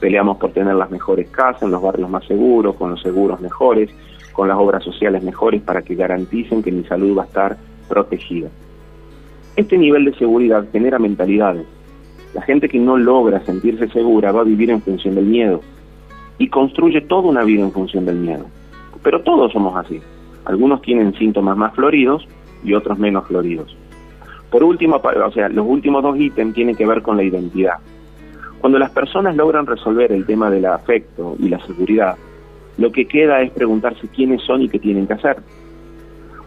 Peleamos 0.00 0.38
por 0.38 0.52
tener 0.52 0.74
las 0.74 0.90
mejores 0.90 1.28
casas, 1.28 1.62
en 1.62 1.70
los 1.70 1.82
barrios 1.82 2.08
más 2.08 2.24
seguros, 2.24 2.74
con 2.76 2.90
los 2.90 3.02
seguros 3.02 3.40
mejores, 3.40 3.90
con 4.32 4.48
las 4.48 4.56
obras 4.56 4.82
sociales 4.82 5.22
mejores 5.22 5.60
para 5.60 5.82
que 5.82 5.94
garanticen 5.94 6.62
que 6.62 6.72
mi 6.72 6.84
salud 6.84 7.18
va 7.18 7.24
a 7.24 7.26
estar 7.26 7.56
protegida. 7.88 8.48
Este 9.56 9.76
nivel 9.76 10.06
de 10.06 10.14
seguridad 10.14 10.66
genera 10.72 10.98
mentalidades. 10.98 11.66
La 12.32 12.42
gente 12.42 12.68
que 12.68 12.78
no 12.78 12.96
logra 12.96 13.44
sentirse 13.44 13.88
segura 13.88 14.32
va 14.32 14.40
a 14.40 14.44
vivir 14.44 14.70
en 14.70 14.80
función 14.80 15.16
del 15.16 15.26
miedo 15.26 15.60
y 16.38 16.48
construye 16.48 17.02
toda 17.02 17.28
una 17.28 17.44
vida 17.44 17.62
en 17.62 17.72
función 17.72 18.06
del 18.06 18.16
miedo. 18.16 18.46
Pero 19.02 19.22
todos 19.22 19.52
somos 19.52 19.76
así. 19.76 20.00
Algunos 20.44 20.82
tienen 20.82 21.14
síntomas 21.14 21.56
más 21.56 21.74
floridos 21.74 22.26
y 22.64 22.74
otros 22.74 22.98
menos 22.98 23.26
floridos. 23.26 23.76
Por 24.50 24.64
último, 24.64 24.96
o 24.96 25.32
sea, 25.32 25.48
los 25.48 25.66
últimos 25.66 26.02
dos 26.02 26.18
ítems 26.18 26.54
tienen 26.54 26.74
que 26.74 26.86
ver 26.86 27.02
con 27.02 27.16
la 27.16 27.22
identidad. 27.22 27.74
Cuando 28.60 28.78
las 28.78 28.90
personas 28.90 29.36
logran 29.36 29.66
resolver 29.66 30.12
el 30.12 30.26
tema 30.26 30.50
del 30.50 30.66
afecto 30.66 31.36
y 31.38 31.48
la 31.48 31.64
seguridad, 31.66 32.16
lo 32.76 32.90
que 32.92 33.06
queda 33.06 33.40
es 33.42 33.50
preguntarse 33.52 34.08
quiénes 34.08 34.42
son 34.42 34.62
y 34.62 34.68
qué 34.68 34.78
tienen 34.78 35.06
que 35.06 35.14
hacer. 35.14 35.36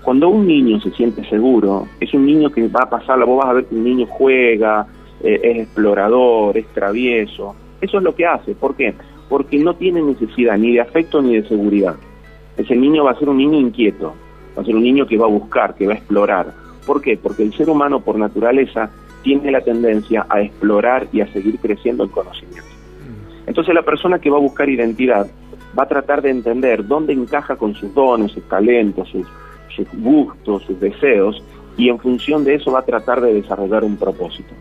Cuando 0.03 0.27
un 0.27 0.45
niño 0.45 0.81
se 0.81 0.91
siente 0.91 1.23
seguro, 1.29 1.87
es 1.99 2.13
un 2.13 2.25
niño 2.25 2.51
que 2.51 2.67
va 2.67 2.83
a 2.83 2.89
pasar, 2.89 3.23
vos 3.25 3.37
vas 3.37 3.47
a 3.47 3.53
ver 3.53 3.65
que 3.65 3.75
un 3.75 3.85
niño 3.85 4.05
juega, 4.07 4.85
eh, 5.23 5.39
es 5.41 5.57
explorador, 5.59 6.57
es 6.57 6.67
travieso. 6.73 7.55
Eso 7.79 7.97
es 7.97 8.03
lo 8.03 8.13
que 8.13 8.25
hace. 8.25 8.53
¿Por 8.53 8.75
qué? 8.75 8.93
Porque 9.29 9.57
no 9.57 9.75
tiene 9.75 10.01
necesidad 10.01 10.57
ni 10.57 10.73
de 10.73 10.81
afecto 10.81 11.21
ni 11.21 11.35
de 11.37 11.47
seguridad. 11.47 11.95
Ese 12.57 12.75
niño 12.75 13.03
va 13.03 13.11
a 13.11 13.19
ser 13.19 13.29
un 13.29 13.37
niño 13.37 13.59
inquieto, 13.59 14.13
va 14.57 14.61
a 14.61 14.65
ser 14.65 14.75
un 14.75 14.83
niño 14.83 15.07
que 15.07 15.17
va 15.17 15.25
a 15.25 15.29
buscar, 15.29 15.75
que 15.75 15.87
va 15.87 15.93
a 15.93 15.97
explorar. 15.97 16.53
¿Por 16.85 17.01
qué? 17.01 17.17
Porque 17.17 17.43
el 17.43 17.53
ser 17.53 17.69
humano 17.69 18.01
por 18.01 18.17
naturaleza 18.17 18.89
tiene 19.23 19.51
la 19.51 19.61
tendencia 19.61 20.25
a 20.29 20.41
explorar 20.41 21.07
y 21.11 21.21
a 21.21 21.27
seguir 21.31 21.59
creciendo 21.59 22.03
en 22.03 22.09
conocimiento. 22.09 22.61
Mm. 22.61 23.49
Entonces 23.49 23.73
la 23.73 23.81
persona 23.81 24.19
que 24.19 24.29
va 24.29 24.37
a 24.37 24.41
buscar 24.41 24.69
identidad 24.69 25.27
va 25.77 25.83
a 25.83 25.87
tratar 25.87 26.21
de 26.21 26.29
entender 26.29 26.85
dónde 26.85 27.13
encaja 27.13 27.55
con 27.55 27.73
sus 27.73 27.93
dones, 27.93 28.31
sus 28.31 28.43
talentos, 28.43 29.09
sus, 29.09 29.25
gustos, 29.93 30.63
sus 30.63 30.79
deseos, 30.79 31.43
y 31.77 31.89
en 31.89 31.97
función 31.97 32.43
de 32.43 32.55
eso 32.55 32.71
va 32.71 32.79
a 32.79 32.85
tratar 32.85 33.21
de 33.21 33.33
desarrollar 33.33 33.83
un 33.83 33.97
propósito. 33.97 34.53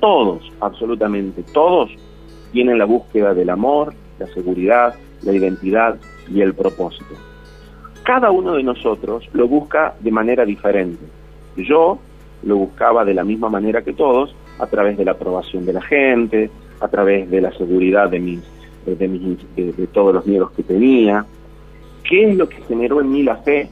Todos, 0.00 0.50
absolutamente 0.60 1.42
todos, 1.52 1.90
tienen 2.52 2.78
la 2.78 2.86
búsqueda 2.86 3.34
del 3.34 3.50
amor, 3.50 3.92
la 4.18 4.26
seguridad, 4.28 4.94
la 5.22 5.32
identidad 5.34 5.98
y 6.32 6.40
el 6.40 6.54
propósito. 6.54 7.14
Cada 8.04 8.30
uno 8.30 8.54
de 8.54 8.62
nosotros 8.62 9.28
lo 9.32 9.48
busca 9.48 9.94
de 10.00 10.10
manera 10.10 10.44
diferente. 10.44 11.04
Yo 11.56 11.98
lo 12.42 12.56
buscaba 12.56 13.04
de 13.04 13.14
la 13.14 13.24
misma 13.24 13.48
manera 13.48 13.82
que 13.82 13.92
todos, 13.92 14.34
a 14.58 14.66
través 14.66 14.96
de 14.96 15.04
la 15.04 15.12
aprobación 15.12 15.66
de 15.66 15.72
la 15.72 15.82
gente, 15.82 16.50
a 16.80 16.88
través 16.88 17.28
de 17.30 17.40
la 17.40 17.52
seguridad 17.52 18.10
de 18.10 18.20
mis 18.20 18.42
de, 18.86 19.88
todos 19.92 20.14
los 20.14 20.26
miedos 20.26 20.52
que 20.52 20.62
tenía. 20.62 21.26
¿Qué 22.04 22.30
es 22.30 22.36
lo 22.36 22.48
que 22.48 22.62
generó 22.62 23.00
en 23.00 23.10
mí 23.10 23.22
la 23.22 23.36
fe? 23.36 23.68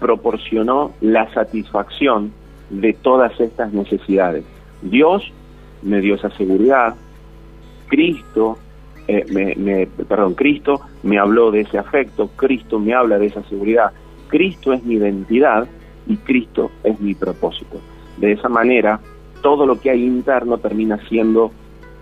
Proporcionó 0.00 0.92
la 1.00 1.32
satisfacción 1.34 2.32
de 2.70 2.94
todas 2.94 3.38
estas 3.38 3.72
necesidades. 3.72 4.44
Dios 4.82 5.30
me 5.82 6.00
dio 6.00 6.14
esa 6.14 6.30
seguridad, 6.30 6.94
Cristo, 7.88 8.58
eh, 9.08 9.24
me, 9.56 9.86
perdón, 9.86 10.34
Cristo 10.34 10.80
me 11.02 11.18
habló 11.18 11.50
de 11.50 11.60
ese 11.60 11.78
afecto, 11.78 12.30
Cristo 12.36 12.78
me 12.78 12.94
habla 12.94 13.18
de 13.18 13.26
esa 13.26 13.42
seguridad, 13.44 13.92
Cristo 14.28 14.72
es 14.72 14.82
mi 14.84 14.94
identidad 14.94 15.66
y 16.06 16.16
Cristo 16.16 16.70
es 16.82 16.98
mi 17.00 17.14
propósito. 17.14 17.80
De 18.16 18.32
esa 18.32 18.48
manera, 18.48 19.00
todo 19.42 19.66
lo 19.66 19.80
que 19.80 19.90
hay 19.90 20.04
interno 20.04 20.58
termina 20.58 20.98
siendo 21.08 21.50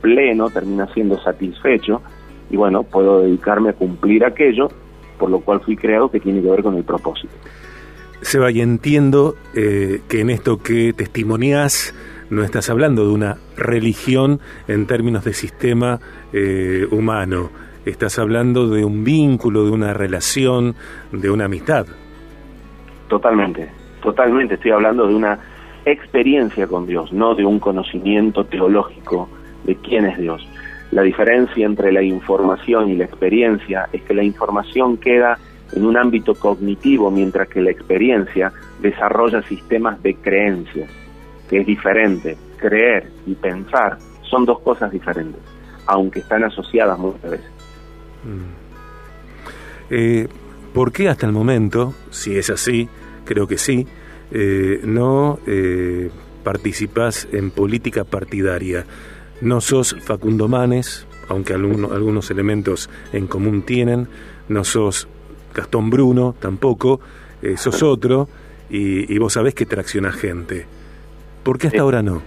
pleno, 0.01 0.51
termina 0.51 0.87
siendo 0.93 1.21
satisfecho 1.23 2.03
y 2.51 2.57
bueno, 2.57 2.83
puedo 2.83 3.23
dedicarme 3.23 3.71
a 3.71 3.73
cumplir 3.73 4.25
aquello 4.25 4.69
por 5.23 5.31
lo 5.31 5.39
cual 5.39 5.61
fui 5.61 5.77
creado 5.77 6.11
que 6.11 6.19
tiene 6.19 6.43
que 6.43 6.51
ver 6.51 6.65
con 6.65 6.77
el 6.77 6.83
propósito. 6.83 7.33
Seba, 8.23 8.51
y 8.51 8.61
entiendo 8.61 9.37
eh, 9.55 10.01
que 10.09 10.21
en 10.21 10.31
esto 10.31 10.59
que 10.59 10.93
testimonias 10.93 11.95
no 12.33 12.43
estás 12.43 12.71
hablando 12.71 13.07
de 13.07 13.13
una 13.13 13.37
religión 13.59 14.41
en 14.67 14.87
términos 14.87 15.23
de 15.23 15.35
sistema 15.35 16.01
eh, 16.33 16.87
humano, 16.91 17.51
estás 17.85 18.19
hablando 18.19 18.69
de 18.69 18.87
un 18.87 19.05
vínculo, 19.05 19.67
de 19.67 19.71
una 19.71 19.93
relación, 19.93 20.75
de 21.13 21.31
una 21.31 21.45
amistad. 21.45 21.85
Totalmente, 23.09 23.69
totalmente, 24.03 24.55
estoy 24.55 24.71
hablando 24.71 25.07
de 25.07 25.15
una 25.15 25.39
experiencia 25.85 26.67
con 26.67 26.87
Dios, 26.87 27.13
no 27.13 27.35
de 27.35 27.45
un 27.45 27.59
conocimiento 27.59 28.45
teológico 28.45 29.29
de 29.65 29.77
quién 29.77 30.07
es 30.07 30.17
Dios. 30.17 30.49
La 30.91 31.03
diferencia 31.03 31.67
entre 31.67 31.93
la 31.93 32.03
información 32.03 32.89
y 32.89 32.97
la 32.97 33.05
experiencia 33.05 33.91
es 33.93 34.01
que 34.05 34.15
la 34.15 34.23
información 34.23 34.97
queda 34.97 35.37
en 35.75 35.85
un 35.85 35.99
ámbito 35.99 36.35
cognitivo, 36.35 37.11
mientras 37.11 37.49
que 37.49 37.61
la 37.61 37.71
experiencia 37.71 38.55
desarrolla 38.81 39.43
sistemas 39.43 40.03
de 40.03 40.15
creencias, 40.15 41.02
que 41.49 41.61
es 41.61 41.67
diferente. 41.67 42.37
Creer 42.57 43.11
y 43.27 43.35
pensar 43.35 43.99
son 44.23 44.45
dos 44.45 44.61
cosas 44.61 44.91
diferentes, 44.91 45.41
aunque 45.87 46.21
están 46.21 46.45
asociadas 46.45 46.99
muchas 46.99 47.31
veces. 47.31 47.51
Mm. 48.25 48.63
Eh, 49.91 50.29
¿Por 50.73 50.93
qué 50.93 51.09
hasta 51.09 51.27
el 51.27 51.33
momento, 51.33 51.95
si 52.11 52.39
es 52.39 52.49
así, 52.49 52.89
creo 53.25 53.47
que 53.47 53.59
sí, 53.59 53.87
eh, 54.31 54.81
no 54.85 55.39
eh, 55.47 56.11
participas 56.43 57.29
en 57.33 57.51
política 57.51 58.05
partidaria? 58.05 58.87
No 59.43 59.61
sos 59.61 59.97
Facundo 60.01 60.49
Manes, 60.49 61.07
aunque 61.29 61.53
algunos 61.53 62.31
elementos 62.31 62.89
en 63.13 63.27
común 63.27 63.63
tienen, 63.63 64.09
no 64.49 64.65
sos 64.65 65.09
Gastón 65.55 65.91
Bruno 65.91 66.35
tampoco, 66.39 67.01
eh, 67.43 67.57
sos 67.57 67.83
otro 67.83 68.29
y, 68.71 69.19
vos 69.19 69.35
sabés 69.35 69.55
que 69.55 69.67
tracciona 69.67 70.13
gente. 70.13 70.67
¿Por 71.43 71.59
qué 71.59 71.69
hasta 71.69 71.81
ahora 71.81 72.03
no? 72.03 72.23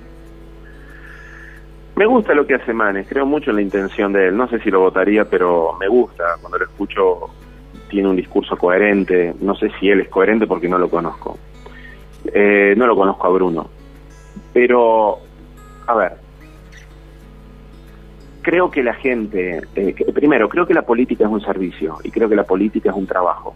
Me 1.96 2.06
gusta 2.06 2.34
lo 2.34 2.46
que 2.46 2.56
hace 2.56 2.74
Manes, 2.74 3.08
creo 3.08 3.26
mucho 3.26 3.52
en 3.52 3.56
la 3.56 3.62
intención 3.62 4.12
de 4.12 4.28
él. 4.28 4.36
No 4.36 4.50
sé 4.50 4.60
si 4.60 4.70
lo 4.70 4.82
votaría, 4.82 5.26
pero 5.26 5.78
me 5.80 5.88
gusta. 5.88 6.24
Cuando 6.42 6.58
lo 6.58 6.66
escucho, 6.66 7.30
tiene 7.90 8.10
un 8.10 8.18
discurso 8.18 8.58
coherente. 8.58 9.34
No 9.40 9.56
sé 9.56 9.72
si 9.80 9.90
él 9.90 10.02
es 10.02 10.10
coherente 10.10 10.46
porque 10.46 10.68
no 10.68 10.78
lo 10.78 10.90
conozco. 10.90 11.38
Eh, 12.34 12.74
no 12.76 12.86
lo 12.86 12.96
conozco 12.98 13.28
a 13.28 13.30
Bruno. 13.30 13.70
Pero, 14.52 15.20
a 15.88 15.96
ver, 15.96 16.14
creo 18.42 18.70
que 18.70 18.84
la 18.84 18.94
gente, 18.96 19.62
eh, 19.76 19.96
primero, 20.14 20.50
creo 20.50 20.68
que 20.68 20.74
la 20.74 20.82
política 20.82 21.24
es 21.24 21.30
un 21.30 21.42
servicio 21.42 21.98
y 22.04 22.12
creo 22.12 22.28
que 22.28 22.36
la 22.36 22.44
política 22.44 22.90
es 22.90 22.96
un 22.96 23.08
trabajo. 23.08 23.56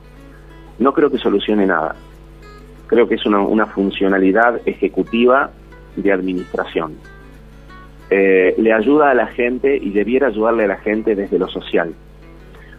No 0.80 0.94
creo 0.94 1.12
que 1.12 1.18
solucione 1.18 1.66
nada. 1.66 1.96
Creo 2.90 3.08
que 3.08 3.16
es 3.16 3.26
una, 3.26 3.68
funcionalidad 3.68 4.62
ejecutiva 4.66 5.52
de 5.96 6.12
administración 6.12 6.98
eh, 8.10 8.56
le 8.58 8.74
ayuda 8.74 9.12
a 9.12 9.14
la 9.14 9.28
gente 9.28 9.78
y 9.78 9.92
debiera 9.92 10.28
ayudarle 10.28 10.64
a 10.64 10.70
la 10.70 10.78
gente 10.78 11.16
desde 11.16 11.38
lo 11.38 11.48
social. 11.48 11.94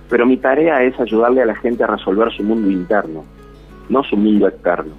Pero 0.09 0.27
mi 0.27 0.37
tarea 0.39 0.83
es 0.83 0.99
ayudarle 0.99 1.43
a 1.43 1.47
la 1.47 1.55
gente 1.55 1.85
a 1.85 1.87
resolver 1.87 2.33
su 2.33 2.43
mundo 2.43 2.69
interno, 2.69 3.25
no 3.89 4.03
su 4.03 4.17
mundo 4.17 4.49
externo. 4.49 4.95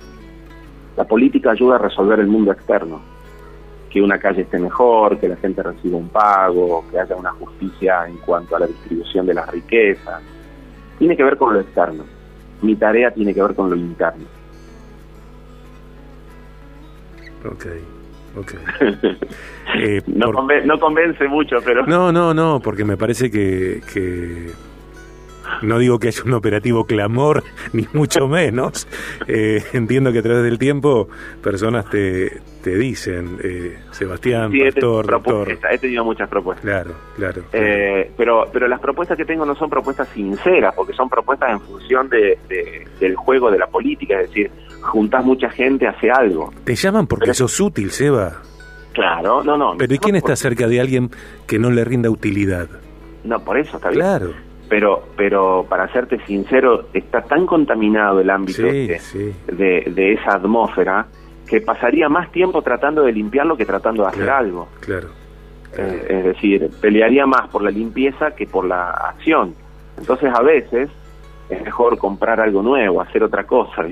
La 0.95 1.03
política 1.03 1.51
ayuda 1.51 1.75
a 1.75 1.79
resolver 1.79 2.21
el 2.21 2.27
mundo 2.27 2.53
externo, 2.53 3.01
que 3.89 4.01
una 4.01 4.17
calle 4.17 4.43
esté 4.43 4.57
mejor, 4.57 5.19
que 5.19 5.27
la 5.27 5.35
gente 5.35 5.61
reciba 5.61 5.97
un 5.97 6.07
pago, 6.07 6.85
que 6.89 6.97
haya 6.97 7.17
una 7.17 7.31
justicia 7.31 8.07
en 8.07 8.15
cuanto 8.17 8.55
a 8.55 8.59
la 8.59 8.67
distribución 8.67 9.25
de 9.25 9.33
las 9.33 9.49
riquezas. 9.51 10.21
Tiene 10.97 11.17
que 11.17 11.23
ver 11.25 11.35
con 11.35 11.53
lo 11.53 11.59
externo. 11.59 12.05
Mi 12.61 12.75
tarea 12.75 13.11
tiene 13.11 13.33
que 13.33 13.41
ver 13.41 13.53
con 13.53 13.69
lo 13.69 13.75
interno. 13.75 14.40
Okay. 17.45 17.81
Okay. 18.37 18.59
Eh, 19.73 20.01
no, 20.05 20.33
convence 20.79 21.25
mucho, 21.29 21.57
pero... 21.63 21.85
No, 21.85 22.11
no, 22.11 22.33
no, 22.33 22.59
porque 22.59 22.83
me 22.83 22.97
parece 22.97 23.31
que, 23.31 23.81
que... 23.93 24.51
No 25.61 25.79
digo 25.79 25.97
que 25.97 26.09
haya 26.09 26.23
un 26.25 26.33
operativo 26.33 26.83
clamor, 26.85 27.43
ni 27.73 27.87
mucho 27.93 28.27
menos. 28.27 28.85
Eh, 29.27 29.63
entiendo 29.71 30.11
que 30.11 30.19
a 30.19 30.21
través 30.21 30.43
del 30.43 30.59
tiempo 30.59 31.07
personas 31.41 31.89
te, 31.89 32.41
te 32.61 32.75
dicen, 32.75 33.39
eh, 33.41 33.79
Sebastián, 33.91 34.51
pastor, 34.51 35.07
doctor. 35.07 35.57
He 35.71 35.77
tenido 35.77 36.03
muchas 36.03 36.27
propuestas. 36.27 36.65
Claro, 36.65 36.95
claro. 37.15 37.43
pero, 37.49 38.49
pero 38.51 38.67
las 38.67 38.81
propuestas 38.81 39.17
que 39.17 39.23
tengo 39.23 39.45
no 39.45 39.55
son 39.55 39.69
propuestas 39.69 40.09
sinceras, 40.09 40.75
porque 40.75 40.91
son 40.91 41.07
propuestas 41.07 41.51
en 41.51 41.61
función 41.61 42.09
de, 42.09 42.37
del 42.99 43.15
juego 43.15 43.49
de 43.49 43.57
la 43.57 43.67
política, 43.67 44.19
es 44.19 44.27
decir, 44.27 44.51
juntás 44.81 45.23
mucha 45.23 45.49
gente, 45.49 45.87
hace 45.87 46.09
algo. 46.11 46.51
Te 46.63 46.75
llaman 46.75 47.07
porque 47.07 47.33
sos 47.33 47.59
útil, 47.59 47.91
Seba. 47.91 48.41
Claro, 48.93 49.43
no, 49.43 49.57
no. 49.57 49.75
Pero 49.77 49.93
¿y 49.93 49.97
quién 49.97 50.15
está 50.15 50.35
cerca 50.35 50.67
de 50.67 50.81
alguien 50.81 51.09
que 51.47 51.59
no 51.59 51.71
le 51.71 51.85
rinda 51.85 52.09
utilidad? 52.09 52.67
No, 53.23 53.39
por 53.39 53.57
eso 53.57 53.77
está 53.77 53.89
bien. 53.89 54.01
Claro. 54.01 54.33
Pero, 54.69 55.03
pero 55.17 55.65
para 55.67 55.91
serte 55.91 56.19
sincero, 56.25 56.87
está 56.93 57.21
tan 57.21 57.45
contaminado 57.45 58.21
el 58.21 58.29
ámbito 58.29 58.63
de, 58.63 58.99
de, 59.47 60.13
esa 60.13 60.35
atmósfera 60.35 61.07
que 61.45 61.59
pasaría 61.59 62.07
más 62.07 62.31
tiempo 62.31 62.61
tratando 62.61 63.03
de 63.03 63.11
limpiarlo 63.11 63.57
que 63.57 63.65
tratando 63.65 64.03
de 64.03 64.09
hacer 64.09 64.29
algo. 64.29 64.69
Claro. 64.79 65.09
Eh, 65.77 66.05
es 66.09 66.23
decir, 66.23 66.69
pelearía 66.79 67.25
más 67.25 67.49
por 67.49 67.63
la 67.63 67.71
limpieza 67.71 68.31
que 68.31 68.45
por 68.45 68.65
la 68.65 68.91
acción. 68.91 69.55
Entonces, 69.97 70.31
a 70.33 70.41
veces 70.41 70.89
es 71.51 71.61
mejor 71.61 71.97
comprar 71.97 72.39
algo 72.39 72.61
nuevo, 72.61 73.01
hacer 73.01 73.23
otra 73.23 73.45
cosa. 73.45 73.83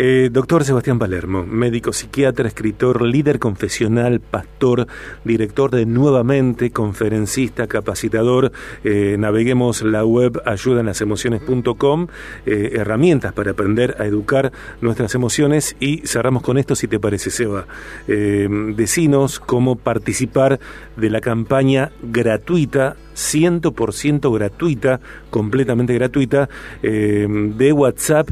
Eh, 0.00 0.28
doctor 0.30 0.62
Sebastián 0.62 1.00
Palermo, 1.00 1.44
médico 1.44 1.92
psiquiatra, 1.92 2.46
escritor, 2.46 3.02
líder 3.02 3.40
confesional, 3.40 4.20
pastor, 4.20 4.86
director 5.24 5.72
de 5.72 5.86
Nuevamente, 5.86 6.70
conferencista, 6.70 7.66
capacitador. 7.66 8.52
Eh, 8.84 9.16
naveguemos 9.18 9.82
la 9.82 10.04
web 10.04 10.40
ayudanlasemociones.com, 10.44 12.06
eh, 12.46 12.70
herramientas 12.74 13.32
para 13.32 13.50
aprender 13.50 13.96
a 13.98 14.06
educar 14.06 14.52
nuestras 14.80 15.16
emociones 15.16 15.74
y 15.80 16.06
cerramos 16.06 16.44
con 16.44 16.58
esto 16.58 16.76
si 16.76 16.86
te 16.86 17.00
parece, 17.00 17.30
Seba. 17.32 17.66
Decinos 18.06 19.40
cómo 19.40 19.74
participar 19.74 20.60
de 20.96 21.10
la 21.10 21.20
campaña 21.20 21.90
gratuita 22.02 22.94
100% 23.16 24.32
gratuita, 24.32 25.00
completamente 25.30 25.92
gratuita, 25.92 26.48
de 26.82 27.72
WhatsApp 27.72 28.30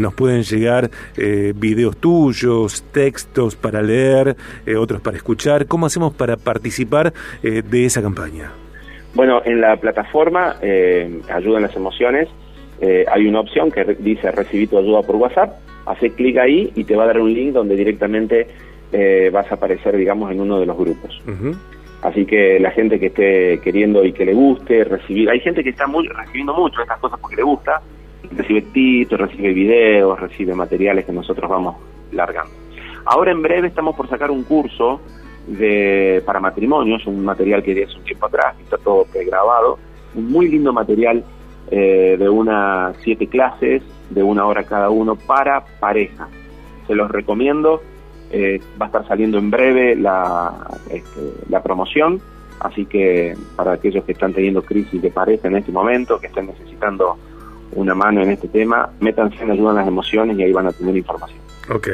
nos 0.00 0.14
pueden 0.14 0.42
llegar 0.42 0.90
eh, 1.16 1.52
videos 1.56 1.96
tuyos, 1.96 2.82
textos 2.92 3.56
para 3.56 3.82
leer, 3.82 4.36
eh, 4.66 4.76
otros 4.76 5.00
para 5.00 5.16
escuchar. 5.16 5.66
¿Cómo 5.66 5.86
hacemos 5.86 6.14
para 6.14 6.36
participar 6.36 7.12
eh, 7.42 7.62
de 7.62 7.84
esa 7.84 8.02
campaña? 8.02 8.52
Bueno, 9.14 9.40
en 9.44 9.60
la 9.60 9.76
plataforma 9.76 10.56
Ayuda 10.60 11.56
en 11.56 11.62
las 11.62 11.74
Emociones 11.74 12.28
hay 13.10 13.26
una 13.26 13.40
opción 13.40 13.70
que 13.70 13.84
dice 13.98 14.30
recibir 14.30 14.68
tu 14.68 14.76
ayuda 14.76 15.00
por 15.00 15.16
WhatsApp. 15.16 15.56
Hace 15.86 16.10
clic 16.10 16.36
ahí 16.36 16.70
y 16.74 16.84
te 16.84 16.94
va 16.94 17.04
a 17.04 17.06
dar 17.06 17.20
un 17.20 17.32
link 17.32 17.54
donde 17.54 17.76
directamente 17.76 18.46
vas 19.32 19.50
a 19.50 19.54
aparecer, 19.54 19.96
digamos, 19.96 20.30
en 20.30 20.40
uno 20.40 20.60
de 20.60 20.66
los 20.66 20.76
grupos. 20.76 21.22
Así 22.02 22.26
que 22.26 22.60
la 22.60 22.70
gente 22.70 23.00
que 23.00 23.06
esté 23.06 23.60
queriendo 23.60 24.04
y 24.04 24.12
que 24.12 24.24
le 24.24 24.34
guste 24.34 24.84
recibir, 24.84 25.30
hay 25.30 25.40
gente 25.40 25.64
que 25.64 25.70
está 25.70 25.86
muy 25.86 26.06
recibiendo 26.08 26.54
mucho 26.54 26.82
estas 26.82 26.98
cosas 26.98 27.18
porque 27.18 27.36
le 27.36 27.42
gusta, 27.42 27.80
recibe 28.30 28.62
títulos, 28.62 29.30
recibe 29.30 29.52
videos, 29.52 30.20
recibe 30.20 30.54
materiales 30.54 31.04
que 31.04 31.12
nosotros 31.12 31.50
vamos 31.50 31.76
largando. 32.12 32.52
Ahora 33.04 33.30
en 33.30 33.42
breve 33.42 33.68
estamos 33.68 33.94
por 33.94 34.08
sacar 34.08 34.30
un 34.30 34.42
curso 34.42 35.00
de 35.46 36.22
para 36.26 36.40
matrimonios, 36.40 37.06
un 37.06 37.24
material 37.24 37.62
que 37.62 37.84
hace 37.84 37.96
un 37.96 38.04
tiempo 38.04 38.26
atrás, 38.26 38.56
está 38.60 38.78
todo 38.78 39.04
pregrabado, 39.04 39.78
un 40.14 40.30
muy 40.30 40.48
lindo 40.48 40.72
material 40.72 41.24
eh, 41.70 42.16
de 42.18 42.28
unas 42.28 42.96
siete 43.02 43.28
clases, 43.28 43.82
de 44.10 44.22
una 44.22 44.44
hora 44.46 44.64
cada 44.64 44.90
uno, 44.90 45.14
para 45.14 45.64
pareja. 45.78 46.28
Se 46.86 46.94
los 46.94 47.10
recomiendo, 47.10 47.80
eh, 48.30 48.60
va 48.80 48.86
a 48.86 48.88
estar 48.88 49.06
saliendo 49.06 49.38
en 49.38 49.50
breve 49.50 49.94
la, 49.94 50.52
este, 50.90 51.32
la 51.48 51.62
promoción, 51.62 52.20
así 52.60 52.86
que 52.86 53.36
para 53.54 53.72
aquellos 53.72 54.04
que 54.04 54.12
están 54.12 54.32
teniendo 54.32 54.62
crisis 54.62 55.00
de 55.00 55.10
pareja 55.10 55.48
en 55.48 55.56
este 55.56 55.70
momento, 55.70 56.18
que 56.18 56.26
estén 56.26 56.46
necesitando 56.46 57.16
una 57.72 57.94
mano 57.94 58.22
en 58.22 58.30
este 58.30 58.48
tema, 58.48 58.90
métanse 59.00 59.42
en 59.42 59.50
Ayuda 59.50 59.70
en 59.70 59.76
las 59.76 59.88
Emociones 59.88 60.38
y 60.38 60.42
ahí 60.42 60.52
van 60.52 60.66
a 60.66 60.72
tener 60.72 60.96
información. 60.96 61.40
Ok, 61.68 61.88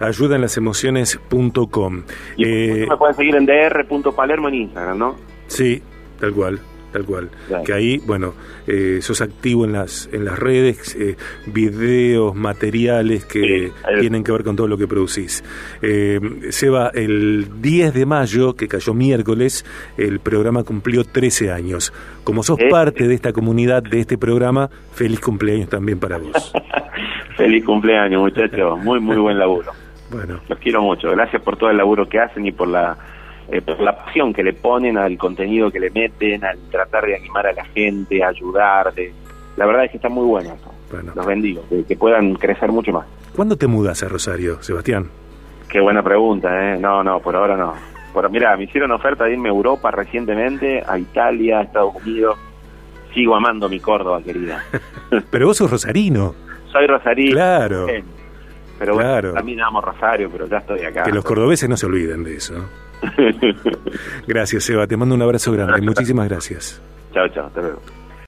ayudaenlasemociones.com. 0.00 2.02
Y 2.36 2.44
eh, 2.44 2.86
me 2.88 2.96
pueden 2.96 3.16
seguir 3.16 3.34
en 3.34 3.46
dr.palermo 3.46 4.48
en 4.48 4.54
Instagram, 4.54 4.98
¿no? 4.98 5.16
Sí, 5.48 5.82
tal 6.20 6.32
cual 6.32 6.60
tal 6.92 7.04
cual. 7.04 7.30
Que 7.64 7.72
ahí, 7.72 7.98
bueno, 7.98 8.34
eh, 8.66 8.98
sos 9.00 9.20
activo 9.20 9.64
en 9.64 9.72
las, 9.72 10.08
en 10.12 10.24
las 10.24 10.38
redes, 10.38 10.96
eh, 10.96 11.16
videos, 11.46 12.34
materiales 12.34 13.24
que 13.24 13.72
tienen 14.00 14.24
que 14.24 14.32
ver 14.32 14.44
con 14.44 14.56
todo 14.56 14.68
lo 14.68 14.78
que 14.78 14.86
producís. 14.86 15.44
Eh, 15.82 16.20
Seba, 16.50 16.90
el 16.94 17.60
10 17.60 17.94
de 17.94 18.06
mayo, 18.06 18.54
que 18.54 18.68
cayó 18.68 18.94
miércoles, 18.94 19.64
el 19.96 20.20
programa 20.20 20.64
cumplió 20.64 21.04
13 21.04 21.52
años. 21.52 21.92
Como 22.24 22.42
sos 22.42 22.58
parte 22.70 23.08
de 23.08 23.14
esta 23.14 23.32
comunidad, 23.32 23.82
de 23.82 24.00
este 24.00 24.18
programa, 24.18 24.68
feliz 24.92 25.20
cumpleaños 25.20 25.68
también 25.68 25.98
para 25.98 26.18
vos. 26.18 26.52
feliz 27.36 27.64
cumpleaños, 27.64 28.20
muchachos. 28.20 28.78
Muy, 28.80 29.00
muy 29.00 29.16
buen 29.16 29.38
laburo. 29.38 29.72
Bueno. 30.10 30.40
Los 30.48 30.58
quiero 30.58 30.82
mucho. 30.82 31.10
Gracias 31.10 31.42
por 31.42 31.56
todo 31.56 31.70
el 31.70 31.76
laburo 31.76 32.08
que 32.08 32.18
hacen 32.18 32.46
y 32.46 32.52
por 32.52 32.68
la 32.68 32.96
eh, 33.50 33.62
por 33.62 33.80
la 33.80 33.96
pasión 33.96 34.34
que 34.34 34.42
le 34.42 34.52
ponen 34.52 34.98
al 34.98 35.16
contenido 35.16 35.70
que 35.70 35.80
le 35.80 35.90
meten, 35.90 36.44
al 36.44 36.58
tratar 36.70 37.06
de 37.06 37.16
animar 37.16 37.46
a 37.46 37.52
la 37.52 37.64
gente, 37.64 38.22
ayudar. 38.22 38.92
De... 38.94 39.12
La 39.56 39.64
verdad 39.64 39.86
es 39.86 39.90
que 39.90 39.96
está 39.96 40.10
muy 40.10 40.26
bueno 40.26 40.54
Bueno. 40.90 41.12
Los 41.14 41.26
bendigo, 41.26 41.64
que, 41.86 41.96
puedan 41.96 42.34
crecer 42.34 42.70
mucho 42.70 42.92
más. 42.92 43.06
¿Cuándo 43.34 43.56
te 43.56 43.66
mudas 43.66 44.02
a 44.02 44.08
Rosario, 44.08 44.62
Sebastián? 44.62 45.08
Qué 45.70 45.80
buena 45.80 46.02
pregunta, 46.02 46.74
¿eh? 46.74 46.78
No, 46.78 47.02
no, 47.02 47.20
por 47.20 47.36
ahora 47.36 47.56
no. 47.56 47.74
Por, 48.12 48.28
mira, 48.30 48.56
me 48.56 48.64
hicieron 48.64 48.90
oferta 48.90 49.24
de 49.24 49.32
irme 49.32 49.48
a 49.48 49.52
Europa 49.52 49.90
recientemente, 49.90 50.82
a 50.86 50.98
Italia, 50.98 51.60
a 51.60 51.62
Estados 51.62 51.94
Unidos. 51.94 52.36
Sigo 53.14 53.34
amando 53.34 53.68
mi 53.68 53.80
Córdoba, 53.80 54.20
querida. 54.22 54.62
pero 55.30 55.46
vos 55.46 55.56
sos 55.56 55.70
rosarino. 55.70 56.34
Soy 56.70 56.86
rosarino. 56.86 57.32
Claro. 57.32 57.86
Pero 58.78 58.94
bueno, 58.94 59.32
también 59.32 59.60
amo 59.60 59.80
Rosario, 59.80 60.28
pero 60.30 60.46
ya 60.46 60.58
estoy 60.58 60.84
acá. 60.84 61.02
Que 61.02 61.12
los 61.12 61.24
cordobeses 61.24 61.68
no 61.68 61.76
se 61.76 61.86
olviden 61.86 62.22
de 62.22 62.36
eso. 62.36 62.54
gracias, 64.26 64.68
Eva. 64.70 64.86
Te 64.86 64.96
mando 64.96 65.14
un 65.14 65.22
abrazo 65.22 65.52
grande. 65.52 65.80
Muchísimas 65.80 66.28
gracias. 66.28 66.80
Chao, 67.12 67.28
chao. 67.28 67.46
Hasta 67.46 67.60
luego. 67.60 67.80